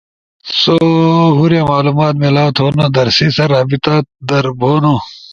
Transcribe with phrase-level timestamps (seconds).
[0.59, 0.75] سو
[1.35, 3.95] ہورے معلومات میلاؤ تھونو در سی ست رابطہ
[4.27, 4.95] در بھونو۔